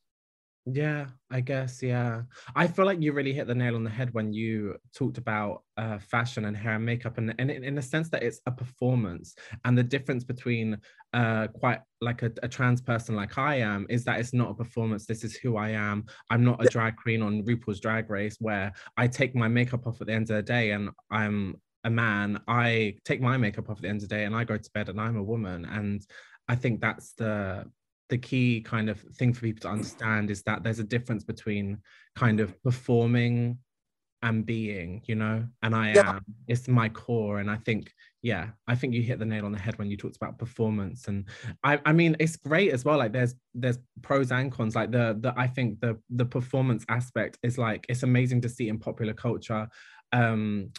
Yeah, 0.73 1.07
I 1.31 1.41
guess. 1.41 1.83
Yeah. 1.83 2.23
I 2.55 2.67
feel 2.67 2.85
like 2.85 3.01
you 3.01 3.13
really 3.13 3.33
hit 3.33 3.47
the 3.47 3.55
nail 3.55 3.75
on 3.75 3.83
the 3.83 3.91
head 3.91 4.13
when 4.13 4.33
you 4.33 4.77
talked 4.95 5.19
about 5.19 5.63
uh, 5.77 5.99
fashion 5.99 6.45
and 6.45 6.57
hair 6.57 6.75
and 6.75 6.85
makeup, 6.85 7.19
and, 7.19 7.35
and 7.39 7.51
in, 7.51 7.75
the 7.75 7.83
sense 7.83 8.09
that 8.11 8.23
it's 8.23 8.41
a 8.47 8.53
performance. 8.53 9.35
And 9.65 9.77
the 9.77 9.83
difference 9.83 10.23
between 10.23 10.79
uh, 11.13 11.49
quite 11.49 11.81
like 12.01 12.23
a, 12.23 12.31
a, 12.43 12.49
trans 12.49 12.81
person 12.81 13.17
like 13.17 13.37
I 13.37 13.57
am 13.57 13.87
is 13.89 14.05
that 14.05 14.21
it's 14.21 14.33
not 14.33 14.51
a 14.51 14.55
performance. 14.55 15.07
This 15.07 15.25
is 15.25 15.35
who 15.35 15.57
I 15.57 15.71
am. 15.71 16.05
I'm 16.31 16.45
not 16.45 16.65
a 16.65 16.69
drag 16.69 16.97
queen 16.97 17.23
on 17.23 17.43
RuPaul's 17.43 17.81
Drag 17.81 18.09
Race 18.09 18.37
where 18.39 18.73
I 18.97 19.09
take 19.09 19.35
my 19.35 19.49
makeup 19.49 19.87
off 19.87 20.01
at 20.01 20.07
the 20.07 20.13
end 20.13 20.31
of 20.31 20.37
the 20.37 20.43
day 20.43 20.71
and 20.71 20.91
I'm 21.11 21.61
a 21.85 21.91
man. 21.91 22.41
I 22.47 22.97
take 23.05 23.21
my 23.21 23.37
makeup 23.37 23.71
off 23.71 23.79
at 23.79 23.83
the 23.83 23.89
end 23.89 24.03
of 24.03 24.09
the 24.09 24.15
day 24.15 24.25
and 24.25 24.37
I 24.37 24.45
go 24.45 24.57
to 24.57 24.71
bed 24.73 24.89
and 24.89 25.01
I'm 25.01 25.17
a 25.17 25.23
woman. 25.23 25.65
And 25.65 26.07
I 26.49 26.55
think 26.55 26.81
that's 26.81 27.13
the 27.15 27.65
the 28.11 28.19
key 28.19 28.61
kind 28.61 28.91
of 28.91 29.01
thing 29.17 29.33
for 29.33 29.41
people 29.41 29.63
to 29.63 29.69
understand 29.69 30.31
is 30.31 30.43
that 30.43 30.63
there's 30.63 30.81
a 30.81 30.85
difference 30.85 31.25
between 31.25 31.79
kind 32.15 32.41
of 32.41 32.63
performing 32.63 33.59
and 34.23 34.45
being, 34.45 35.01
you 35.07 35.15
know, 35.15 35.47
and 35.63 35.75
I 35.75 35.93
yeah. 35.95 36.17
am. 36.17 36.25
It's 36.47 36.69
my 36.69 36.91
core. 36.91 37.39
And 37.39 37.51
I 37.51 37.57
think, 37.57 37.91
yeah, 38.21 38.49
I 38.69 38.75
think 38.75 38.93
you 38.93 39.03
hit 39.03 39.19
the 39.19 39.25
nail 39.25 39.47
on 39.47 39.53
the 39.53 39.59
head 39.59 39.79
when 39.79 39.89
you 39.89 39.97
talked 39.97 40.17
about 40.17 40.39
performance. 40.39 41.09
And 41.09 41.25
I, 41.65 41.81
I 41.87 41.93
mean, 41.93 42.17
it's 42.21 42.37
great 42.37 42.73
as 42.73 42.85
well. 42.85 42.99
Like 42.99 43.13
there's 43.13 43.35
there's 43.55 43.79
pros 44.03 44.31
and 44.31 44.53
cons. 44.53 44.75
Like 44.75 44.91
the 44.91 45.17
the 45.19 45.33
I 45.37 45.47
think 45.47 45.81
the 45.81 45.99
the 46.11 46.27
performance 46.27 46.85
aspect 46.91 47.39
is 47.43 47.57
like 47.57 47.87
it's 47.89 48.03
amazing 48.03 48.43
to 48.43 48.49
see 48.49 48.69
in 48.69 48.79
popular 48.79 49.15
culture. 49.15 49.69
Um, 50.13 50.73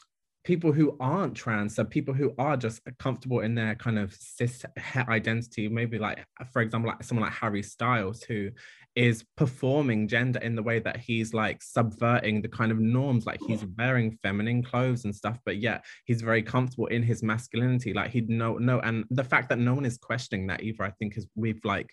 people 0.43 0.71
who 0.71 0.97
aren't 0.99 1.35
trans, 1.35 1.75
so 1.75 1.83
people 1.83 2.13
who 2.13 2.33
are 2.37 2.57
just 2.57 2.81
comfortable 2.97 3.41
in 3.41 3.53
their 3.53 3.75
kind 3.75 3.99
of 3.99 4.13
cis 4.13 4.65
identity, 4.95 5.67
maybe 5.67 5.99
like, 5.99 6.25
for 6.51 6.61
example, 6.61 6.89
like 6.89 7.03
someone 7.03 7.25
like 7.25 7.37
Harry 7.37 7.61
Styles, 7.61 8.23
who 8.23 8.49
is 8.95 9.23
performing 9.37 10.07
gender 10.07 10.39
in 10.39 10.55
the 10.55 10.63
way 10.63 10.79
that 10.79 10.97
he's 10.97 11.33
like 11.33 11.61
subverting 11.61 12.41
the 12.41 12.47
kind 12.47 12.71
of 12.71 12.79
norms, 12.79 13.25
like 13.25 13.39
he's 13.47 13.65
wearing 13.77 14.17
feminine 14.23 14.63
clothes 14.63 15.05
and 15.05 15.15
stuff, 15.15 15.39
but 15.45 15.57
yet 15.57 15.85
he's 16.05 16.21
very 16.21 16.41
comfortable 16.41 16.87
in 16.87 17.03
his 17.03 17.23
masculinity. 17.23 17.93
Like 17.93 18.11
he'd 18.11 18.29
know, 18.29 18.57
no, 18.57 18.79
and 18.79 19.05
the 19.09 19.23
fact 19.23 19.49
that 19.49 19.59
no 19.59 19.75
one 19.75 19.85
is 19.85 19.97
questioning 19.97 20.47
that 20.47 20.63
either, 20.63 20.83
I 20.83 20.91
think 20.91 21.17
is 21.17 21.27
we've 21.35 21.63
like, 21.63 21.89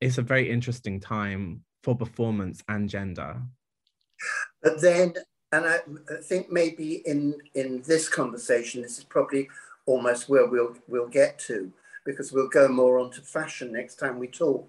it's 0.00 0.18
a 0.18 0.22
very 0.22 0.50
interesting 0.50 0.98
time 0.98 1.62
for 1.84 1.94
performance 1.94 2.62
and 2.68 2.88
gender. 2.88 3.40
But 4.62 4.80
then 4.80 5.14
and 5.56 5.66
I, 5.66 5.78
think 6.22 6.50
maybe 6.50 7.02
in 7.06 7.40
in 7.54 7.82
this 7.86 8.08
conversation, 8.08 8.82
this 8.82 8.98
is 8.98 9.04
probably 9.04 9.48
almost 9.86 10.28
where 10.28 10.46
we'll 10.46 10.76
we'll 10.88 11.08
get 11.08 11.38
to 11.40 11.72
because 12.04 12.32
we'll 12.32 12.48
go 12.48 12.68
more 12.68 12.98
onto 12.98 13.22
fashion 13.22 13.72
next 13.72 13.96
time 13.96 14.18
we 14.18 14.28
talk. 14.28 14.68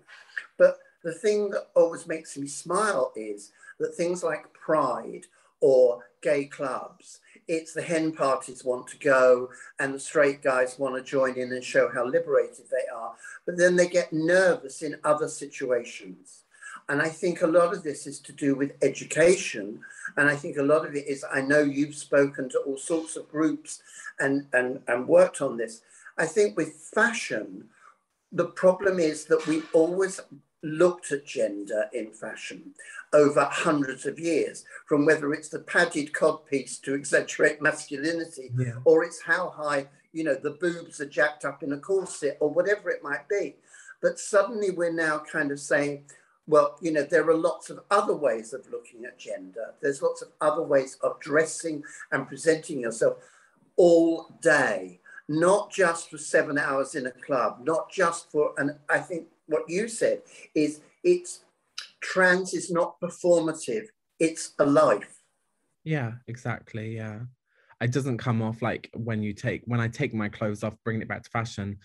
But 0.58 0.80
the 1.04 1.14
thing 1.14 1.50
that 1.52 1.68
always 1.76 2.08
makes 2.08 2.38
me 2.38 2.48
smile 2.48 3.12
is 3.16 3.52
that 3.80 3.96
things 3.96 4.24
like 4.24 4.52
Pride 4.54 5.26
or 5.62 6.04
gay 6.22 6.46
clubs, 6.46 7.20
it's 7.48 7.74
the 7.74 7.82
hen 7.82 8.12
parties 8.12 8.64
want 8.64 8.88
to 8.88 8.98
go 8.98 9.50
and 9.80 9.94
the 9.94 10.00
straight 10.00 10.42
guys 10.42 10.80
want 10.80 10.96
to 10.96 11.02
join 11.02 11.36
in 11.36 11.52
and 11.54 11.64
show 11.64 11.90
how 11.94 12.06
liberated 12.06 12.66
they 12.72 12.88
are. 12.94 13.14
But 13.46 13.58
then 13.58 13.76
they 13.76 13.88
get 13.88 14.12
nervous 14.12 14.82
in 14.82 15.00
other 15.04 15.28
situations. 15.28 16.44
And 16.90 17.02
I 17.02 17.10
think 17.10 17.42
a 17.42 17.48
lot 17.48 17.74
of 17.74 17.84
this 17.84 18.08
is 18.08 18.20
to 18.22 18.32
do 18.32 18.56
with 18.56 18.72
education. 18.82 19.82
And 20.16 20.30
I 20.30 20.36
think 20.36 20.58
a 20.58 20.64
lot 20.64 20.86
of 20.86 20.96
it 20.96 21.06
is, 21.08 21.26
I 21.32 21.42
know 21.42 21.62
you've 21.62 21.96
spoken 21.96 22.50
to 22.50 22.60
all 22.60 22.78
sorts 22.78 23.16
of 23.18 23.30
groups 23.30 23.82
and, 24.20 24.48
and, 24.54 24.82
and 24.88 25.08
worked 25.08 25.42
on 25.42 25.58
this. 25.58 25.82
I 26.18 26.26
think 26.26 26.56
with 26.56 26.74
fashion, 26.74 27.66
the 28.32 28.46
problem 28.46 29.00
is 29.00 29.26
that 29.26 29.46
we 29.48 29.64
always 29.74 30.20
looked 30.64 31.12
at 31.12 31.26
gender 31.26 31.86
in 31.94 32.12
fashion 32.12 32.74
over 33.14 33.48
hundreds 33.52 34.06
of 34.06 34.20
years, 34.20 34.66
from 34.86 35.06
whether 35.06 35.34
it's 35.34 35.50
the 35.50 35.60
padded 35.60 36.12
codpiece 36.14 36.82
to 36.82 36.94
exaggerate 36.94 37.62
masculinity, 37.62 38.52
yeah. 38.58 38.74
or 38.84 39.04
it's 39.04 39.22
how 39.22 39.50
high, 39.50 39.88
you 40.14 40.24
know, 40.24 40.36
the 40.36 40.52
boobs 40.52 41.00
are 41.00 41.06
jacked 41.06 41.46
up 41.46 41.64
in 41.64 41.74
a 41.74 41.78
corset, 41.78 42.38
or 42.40 42.50
whatever 42.50 42.90
it 42.90 43.04
might 43.04 43.28
be. 43.30 43.56
But 44.02 44.20
suddenly 44.20 44.72
we're 44.72 44.92
now 44.92 45.20
kind 45.20 45.52
of 45.52 45.60
saying, 45.60 46.04
well, 46.48 46.78
you 46.82 46.92
know, 46.92 47.04
there 47.04 47.30
are 47.30 47.36
lots 47.36 47.70
of 47.70 47.82
other 47.92 48.16
ways 48.16 48.54
of 48.54 48.70
looking 48.72 49.06
at 49.06 49.20
gender. 49.20 49.74
There's 49.82 50.02
lots 50.02 50.22
of 50.22 50.30
other 50.40 50.64
ways 50.64 50.98
of 51.04 51.20
dressing 51.20 51.84
and 52.12 52.28
presenting 52.28 52.80
yourself 52.80 53.18
all 53.76 54.34
day, 54.42 55.02
not 55.28 55.72
just 55.72 56.10
for 56.10 56.18
seven 56.18 56.58
hours 56.58 56.96
in 56.96 57.06
a 57.06 57.12
club, 57.12 57.60
not 57.64 57.92
just 57.92 58.32
for, 58.32 58.54
and 58.58 58.72
I 58.90 59.00
think 59.00 59.28
what 59.48 59.70
you 59.70 59.88
said 59.90 60.22
is 60.56 60.82
it's 61.04 61.42
trans 62.00 62.54
is 62.54 62.72
not 62.72 63.00
performative, 63.02 63.88
it's 64.20 64.54
a 64.60 64.66
life. 64.66 65.22
Yeah, 65.84 66.14
exactly. 66.28 66.96
Yeah. 66.96 67.20
It 67.80 67.92
doesn't 67.92 68.18
come 68.18 68.42
off 68.42 68.62
like 68.62 68.90
when 68.94 69.22
you 69.22 69.34
take, 69.34 69.62
when 69.66 69.80
I 69.80 69.88
take 69.88 70.14
my 70.14 70.30
clothes 70.30 70.64
off, 70.64 70.76
bringing 70.84 71.02
it 71.02 71.08
back 71.08 71.24
to 71.24 71.30
fashion. 71.30 71.78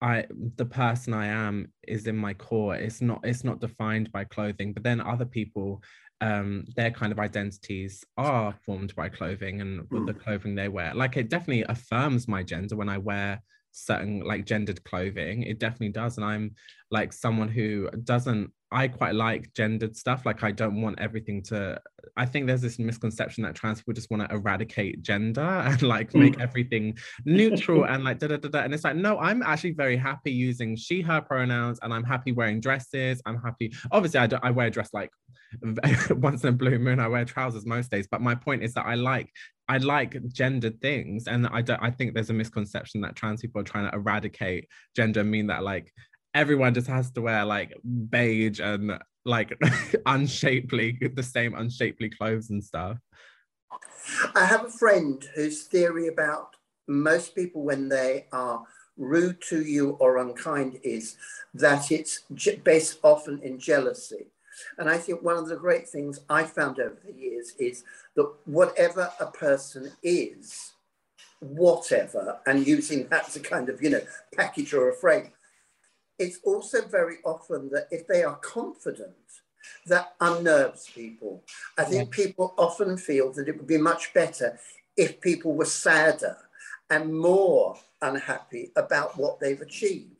I 0.00 0.26
the 0.56 0.64
person 0.64 1.12
I 1.12 1.26
am 1.26 1.72
is 1.86 2.06
in 2.06 2.16
my 2.16 2.34
core. 2.34 2.74
It's 2.74 3.00
not 3.00 3.20
it's 3.24 3.44
not 3.44 3.60
defined 3.60 4.12
by 4.12 4.24
clothing. 4.24 4.72
But 4.72 4.84
then 4.84 5.00
other 5.00 5.24
people, 5.24 5.82
um, 6.20 6.64
their 6.76 6.90
kind 6.90 7.12
of 7.12 7.18
identities 7.18 8.04
are 8.16 8.54
formed 8.64 8.94
by 8.94 9.08
clothing 9.08 9.60
and 9.60 9.88
mm. 9.88 10.06
the 10.06 10.14
clothing 10.14 10.54
they 10.54 10.68
wear. 10.68 10.94
Like 10.94 11.16
it 11.16 11.28
definitely 11.28 11.64
affirms 11.68 12.28
my 12.28 12.42
gender 12.42 12.76
when 12.76 12.88
I 12.88 12.98
wear 12.98 13.42
certain 13.72 14.20
like 14.20 14.44
gendered 14.44 14.82
clothing. 14.84 15.42
It 15.42 15.58
definitely 15.58 15.90
does. 15.90 16.16
And 16.16 16.24
I'm 16.24 16.54
like 16.90 17.12
someone 17.12 17.48
who 17.48 17.90
doesn't 18.04 18.52
I 18.70 18.88
quite 18.88 19.14
like 19.14 19.52
gendered 19.54 19.96
stuff. 19.96 20.26
Like 20.26 20.42
I 20.42 20.50
don't 20.52 20.80
want 20.82 21.00
everything 21.00 21.42
to. 21.44 21.80
I 22.16 22.26
think 22.26 22.46
there's 22.46 22.60
this 22.60 22.78
misconception 22.78 23.42
that 23.44 23.54
trans 23.54 23.80
people 23.80 23.94
just 23.94 24.10
want 24.10 24.28
to 24.28 24.34
eradicate 24.34 25.02
gender 25.02 25.40
and 25.40 25.80
like 25.82 26.14
make 26.14 26.36
mm. 26.36 26.42
everything 26.42 26.98
neutral 27.24 27.84
and 27.84 28.04
like 28.04 28.18
da 28.18 28.28
da 28.28 28.36
da 28.36 28.48
da. 28.48 28.60
And 28.60 28.74
it's 28.74 28.84
like 28.84 28.96
no, 28.96 29.18
I'm 29.18 29.42
actually 29.42 29.72
very 29.72 29.96
happy 29.96 30.32
using 30.32 30.76
she/her 30.76 31.20
pronouns, 31.22 31.78
and 31.82 31.92
I'm 31.94 32.04
happy 32.04 32.32
wearing 32.32 32.60
dresses. 32.60 33.22
I'm 33.24 33.40
happy. 33.40 33.72
Obviously, 33.90 34.20
I 34.20 34.26
do, 34.26 34.36
I 34.42 34.50
wear 34.50 34.66
a 34.66 34.70
dress 34.70 34.90
like 34.92 35.10
once 36.10 36.42
in 36.42 36.50
a 36.50 36.52
blue 36.52 36.78
moon. 36.78 37.00
I 37.00 37.08
wear 37.08 37.24
trousers 37.24 37.64
most 37.64 37.90
days. 37.90 38.06
But 38.10 38.20
my 38.20 38.34
point 38.34 38.62
is 38.62 38.74
that 38.74 38.86
I 38.86 38.94
like 38.94 39.30
I 39.68 39.78
like 39.78 40.16
gendered 40.28 40.80
things, 40.80 41.26
and 41.26 41.46
I 41.46 41.62
don't. 41.62 41.82
I 41.82 41.90
think 41.90 42.14
there's 42.14 42.30
a 42.30 42.34
misconception 42.34 43.00
that 43.02 43.16
trans 43.16 43.40
people 43.40 43.60
are 43.60 43.64
trying 43.64 43.90
to 43.90 43.96
eradicate 43.96 44.68
gender, 44.94 45.24
mean 45.24 45.46
that 45.46 45.62
like 45.62 45.92
everyone 46.38 46.72
just 46.72 46.86
has 46.86 47.10
to 47.10 47.20
wear 47.20 47.44
like 47.44 47.74
beige 48.10 48.60
and 48.60 48.96
like 49.24 49.58
unshapely, 50.06 50.96
the 51.14 51.22
same 51.22 51.54
unshapely 51.54 52.08
clothes 52.10 52.50
and 52.50 52.62
stuff. 52.62 52.96
I 54.36 54.44
have 54.44 54.64
a 54.64 54.70
friend 54.70 55.22
whose 55.34 55.64
theory 55.64 56.06
about 56.06 56.54
most 56.86 57.34
people 57.34 57.62
when 57.64 57.88
they 57.88 58.26
are 58.32 58.62
rude 58.96 59.40
to 59.48 59.62
you 59.62 59.90
or 60.00 60.18
unkind 60.18 60.78
is 60.84 61.16
that 61.54 61.90
it's 61.90 62.22
based 62.62 62.98
often 63.02 63.40
in 63.42 63.58
jealousy. 63.58 64.26
And 64.78 64.88
I 64.88 64.96
think 64.96 65.22
one 65.22 65.36
of 65.36 65.48
the 65.48 65.56
great 65.56 65.88
things 65.88 66.20
I 66.28 66.44
found 66.44 66.78
over 66.78 66.98
the 67.04 67.12
years 67.12 67.54
is 67.58 67.84
that 68.14 68.32
whatever 68.44 69.10
a 69.20 69.26
person 69.26 69.92
is, 70.02 70.72
whatever, 71.40 72.38
and 72.46 72.66
using 72.66 73.08
that 73.08 73.28
to 73.32 73.40
kind 73.40 73.68
of, 73.68 73.82
you 73.82 73.90
know, 73.90 74.00
package 74.34 74.72
or 74.74 74.88
a 74.88 74.94
frame, 74.94 75.32
it's 76.18 76.38
also 76.44 76.86
very 76.86 77.16
often 77.24 77.70
that 77.70 77.88
if 77.90 78.06
they 78.06 78.22
are 78.22 78.36
confident, 78.36 79.14
that 79.86 80.14
unnerves 80.20 80.88
people. 80.94 81.42
I 81.76 81.84
think 81.84 82.10
yeah. 82.10 82.24
people 82.24 82.54
often 82.58 82.96
feel 82.96 83.32
that 83.32 83.48
it 83.48 83.56
would 83.56 83.66
be 83.66 83.78
much 83.78 84.12
better 84.14 84.58
if 84.96 85.20
people 85.20 85.54
were 85.54 85.64
sadder 85.64 86.36
and 86.90 87.16
more 87.16 87.76
unhappy 88.02 88.70
about 88.76 89.16
what 89.16 89.40
they've 89.40 89.60
achieved. 89.60 90.12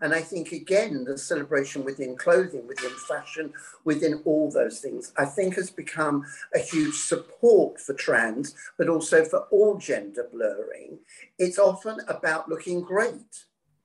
And 0.00 0.12
I 0.12 0.20
think, 0.20 0.50
again, 0.50 1.04
the 1.04 1.16
celebration 1.16 1.84
within 1.84 2.16
clothing, 2.16 2.66
within 2.66 2.90
fashion, 3.08 3.52
within 3.84 4.22
all 4.24 4.50
those 4.50 4.80
things, 4.80 5.12
I 5.16 5.24
think 5.24 5.54
has 5.54 5.70
become 5.70 6.24
a 6.54 6.58
huge 6.58 6.94
support 6.94 7.80
for 7.80 7.94
trans, 7.94 8.56
but 8.76 8.88
also 8.88 9.24
for 9.24 9.46
all 9.50 9.76
gender 9.76 10.28
blurring. 10.32 10.98
It's 11.38 11.60
often 11.60 12.00
about 12.08 12.48
looking 12.48 12.80
great. 12.80 13.44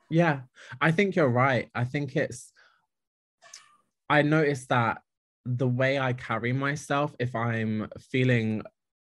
Yeah, 0.09 0.41
I 0.81 0.91
think 0.91 1.15
you're 1.15 1.29
right. 1.29 1.69
I 1.75 1.83
think 1.83 2.15
it's, 2.15 2.51
I 4.09 4.23
noticed 4.23 4.69
that 4.69 5.01
the 5.45 5.67
way 5.67 5.99
I 5.99 6.13
carry 6.13 6.51
myself, 6.51 7.15
if 7.19 7.35
I'm 7.35 7.89
feeling 7.99 8.63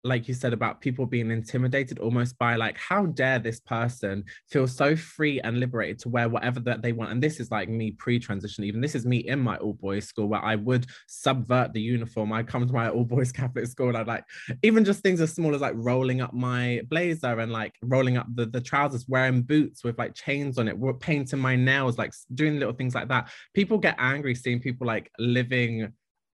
like 0.05 0.29
you 0.29 0.35
said 0.35 0.53
about 0.53 0.81
people 0.81 1.07
being 1.07 1.31
intimidated 1.31 1.99
almost 1.99 2.39
by 2.39 2.57
like 2.57 2.77
how 2.79 3.07
dare 3.07 3.39
this 3.39 3.61
person 3.61 4.25
feel 4.49 4.67
so 4.67 4.97
free 4.97 5.41
and 5.41 5.61
liberated 5.61 5.99
to 6.01 6.09
wear 6.09 6.29
whatever 6.29 6.61
that 6.61 6.83
they 6.83 6.93
want. 6.93 7.11
And 7.11 7.23
this 7.23 7.41
is 7.41 7.51
like 7.51 7.69
me 7.69 7.93
pre-transition 7.93 8.65
even 8.65 8.81
this 8.81 8.95
is 8.95 9.07
me 9.07 9.19
in 9.19 9.41
my 9.41 9.57
all 9.57 9.75
boys 9.75 10.07
school 10.07 10.27
where 10.27 10.45
i 10.45 10.57
would 10.57 10.87
subvert 11.07 11.73
the 11.73 11.81
uniform. 11.81 12.33
I 12.33 12.43
come 12.43 12.67
to 12.67 12.73
my 12.73 12.89
all 12.89 13.05
boys 13.05 13.33
catholic 13.41 13.67
school 13.67 13.89
and 13.89 13.97
i'd 13.97 14.07
like 14.07 14.25
even 14.63 14.85
just 14.85 15.03
things 15.03 15.21
as 15.21 15.33
small 15.33 15.55
as 15.55 15.61
like 15.61 15.75
rolling 15.77 16.21
up 16.21 16.33
my 16.33 16.81
blazer 16.89 17.39
and 17.41 17.53
like 17.53 17.75
rolling 17.83 18.17
up 18.17 18.27
the, 18.35 18.47
the 18.47 18.61
trousers 18.61 19.07
wearing 19.09 19.43
boots 19.43 19.85
with 19.85 19.99
like 19.99 20.15
chains 20.15 20.59
on 20.59 20.69
it 20.69 20.77
painting 21.01 21.39
my 21.39 21.57
nails 21.57 21.99
like 21.99 22.13
doing 22.35 22.59
little 22.59 22.75
things 22.75 22.95
like 22.95 23.09
that. 23.09 23.31
People 23.55 23.79
get 23.79 23.97
angry 23.99 24.35
seeing 24.35 24.61
people 24.61 24.87
like 24.87 25.11
living 25.19 25.93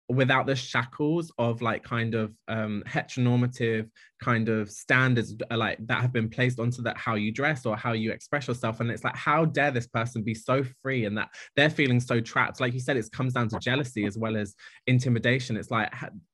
without 0.08 0.46
the 0.46 0.56
shackles 0.56 1.32
of 1.38 1.62
like 1.62 1.84
kind 1.84 2.14
of 2.14 2.32
um 2.48 2.84
heteronormative 2.88 3.90
kind 4.22 4.50
of 4.50 4.70
standards 4.70 5.36
uh, 5.52 5.58
like 5.58 5.78
that 5.88 6.02
have 6.02 6.14
been 6.14 6.30
placed 6.30 6.60
onto 6.60 6.82
that 6.82 6.98
how 6.98 7.16
you 7.16 7.32
dress 7.32 7.66
or 7.66 7.76
how 7.76 7.92
you 7.94 8.12
express 8.12 8.48
yourself. 8.48 8.80
And 8.80 8.90
it's 8.90 9.04
like 9.04 9.16
how 9.16 9.46
dare 9.46 9.72
this 9.72 9.88
person 9.88 10.24
be 10.24 10.34
so 10.34 10.64
free 10.82 11.06
and 11.06 11.18
that 11.18 11.30
they're 11.56 11.70
feeling 11.70 12.00
so 12.00 12.20
trapped? 12.22 12.62
Like 12.62 12.74
you 12.74 12.80
said 12.80 12.98
it 12.98 13.12
comes 13.12 13.34
down 13.34 13.50
to 13.50 13.60
jealousy 13.60 14.06
as 14.06 14.18
well 14.18 14.38
as 14.38 14.56
intimidation. 14.88 15.58
It's 15.58 15.72
like 15.72 15.92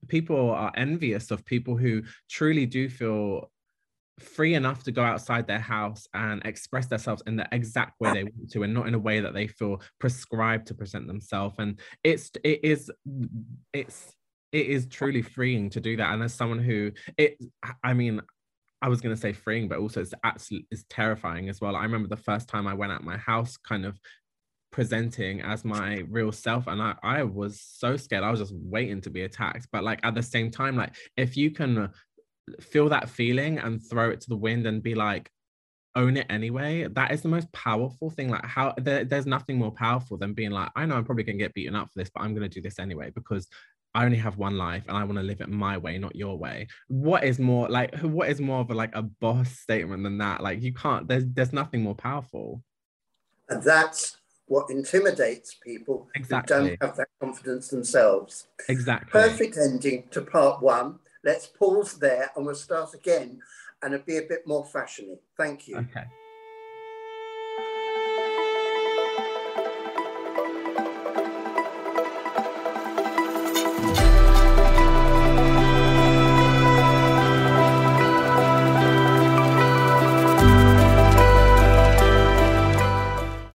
people 0.07 0.51
are 0.51 0.71
envious 0.75 1.31
of 1.31 1.45
people 1.45 1.75
who 1.75 2.03
truly 2.29 2.65
do 2.65 2.89
feel 2.89 3.49
free 4.19 4.53
enough 4.53 4.83
to 4.83 4.91
go 4.91 5.03
outside 5.03 5.47
their 5.47 5.59
house 5.59 6.07
and 6.13 6.41
express 6.45 6.87
themselves 6.87 7.23
in 7.25 7.35
the 7.35 7.47
exact 7.51 7.99
way 7.99 8.09
ah. 8.09 8.13
they 8.13 8.23
want 8.23 8.51
to 8.51 8.63
and 8.63 8.73
not 8.73 8.87
in 8.87 8.93
a 8.93 8.99
way 8.99 9.19
that 9.19 9.33
they 9.33 9.47
feel 9.47 9.81
prescribed 9.99 10.67
to 10.67 10.75
present 10.75 11.07
themselves 11.07 11.55
and 11.57 11.79
it's 12.03 12.31
it 12.43 12.59
is 12.63 12.91
it's 13.73 14.13
it 14.51 14.67
is 14.67 14.85
truly 14.87 15.21
freeing 15.21 15.69
to 15.69 15.79
do 15.79 15.95
that 15.97 16.13
and 16.13 16.21
as 16.21 16.33
someone 16.33 16.59
who 16.59 16.91
it 17.17 17.37
i 17.83 17.93
mean 17.93 18.21
I 18.81 18.89
was 18.89 18.99
going 18.99 19.13
to 19.13 19.21
say 19.21 19.33
freeing, 19.33 19.67
but 19.67 19.77
also 19.77 20.01
it's 20.01 20.13
absolutely 20.23 20.67
it's 20.71 20.85
terrifying 20.89 21.49
as 21.49 21.61
well. 21.61 21.75
I 21.75 21.83
remember 21.83 22.07
the 22.07 22.17
first 22.17 22.47
time 22.47 22.67
I 22.67 22.73
went 22.73 22.91
out 22.91 23.03
my 23.03 23.17
house, 23.17 23.55
kind 23.57 23.85
of 23.85 23.99
presenting 24.71 25.41
as 25.41 25.63
my 25.63 26.03
real 26.09 26.31
self, 26.31 26.65
and 26.67 26.81
I 26.81 26.95
I 27.03 27.23
was 27.23 27.61
so 27.61 27.95
scared. 27.95 28.23
I 28.23 28.31
was 28.31 28.39
just 28.39 28.55
waiting 28.55 28.99
to 29.01 29.11
be 29.11 29.21
attacked. 29.21 29.67
But 29.71 29.83
like 29.83 29.99
at 30.03 30.15
the 30.15 30.23
same 30.23 30.49
time, 30.49 30.77
like 30.77 30.95
if 31.15 31.37
you 31.37 31.51
can 31.51 31.89
feel 32.59 32.89
that 32.89 33.09
feeling 33.09 33.59
and 33.59 33.81
throw 33.81 34.09
it 34.09 34.21
to 34.21 34.29
the 34.29 34.37
wind 34.37 34.65
and 34.65 34.83
be 34.83 34.95
like 34.95 35.29
own 35.95 36.17
it 36.17 36.27
anyway. 36.29 36.87
That 36.87 37.11
is 37.11 37.21
the 37.21 37.29
most 37.29 37.51
powerful 37.51 38.09
thing 38.09 38.29
like 38.29 38.45
how 38.45 38.73
there, 38.77 39.03
there's 39.03 39.25
nothing 39.25 39.57
more 39.57 39.71
powerful 39.71 40.17
than 40.17 40.33
being 40.33 40.51
like 40.51 40.69
i 40.75 40.85
know 40.85 40.95
i'm 40.95 41.03
probably 41.03 41.23
going 41.23 41.37
to 41.37 41.43
get 41.43 41.53
beaten 41.53 41.75
up 41.75 41.91
for 41.91 41.99
this 41.99 42.09
but 42.13 42.21
i'm 42.21 42.33
going 42.33 42.49
to 42.49 42.53
do 42.53 42.61
this 42.61 42.79
anyway 42.79 43.11
because 43.13 43.47
i 43.93 44.05
only 44.05 44.17
have 44.17 44.37
one 44.37 44.57
life 44.57 44.85
and 44.87 44.95
i 44.95 45.03
want 45.03 45.17
to 45.17 45.23
live 45.23 45.41
it 45.41 45.49
my 45.49 45.77
way 45.77 45.97
not 45.97 46.15
your 46.15 46.37
way. 46.37 46.67
What 46.87 47.23
is 47.23 47.39
more 47.39 47.69
like 47.69 47.97
what 47.99 48.29
is 48.29 48.41
more 48.41 48.59
of 48.59 48.69
a 48.71 48.73
like 48.73 48.95
a 48.95 49.03
boss 49.03 49.51
statement 49.51 50.03
than 50.03 50.17
that? 50.17 50.41
Like 50.41 50.61
you 50.61 50.73
can't 50.73 51.07
there's 51.07 51.25
there's 51.27 51.53
nothing 51.53 51.81
more 51.81 51.95
powerful. 51.95 52.63
And 53.49 53.61
that's 53.63 54.17
what 54.47 54.69
intimidates 54.69 55.55
people 55.55 56.09
exactly. 56.15 56.55
who 56.55 56.63
don't 56.63 56.81
have 56.81 56.97
that 56.97 57.07
confidence 57.21 57.69
themselves. 57.69 58.47
Exactly. 58.67 59.11
Perfect 59.11 59.57
ending 59.57 60.03
to 60.11 60.21
part 60.21 60.61
one 60.61 60.99
Let's 61.23 61.47
pause 61.47 61.97
there 61.99 62.31
and 62.35 62.45
we'll 62.45 62.55
start 62.55 62.93
again 62.93 63.41
and 63.81 63.93
it'll 63.93 64.05
be 64.05 64.17
a 64.17 64.23
bit 64.23 64.47
more 64.47 64.65
fashiony. 64.65 65.19
Thank 65.37 65.67
you. 65.67 65.77
Okay. 65.77 66.05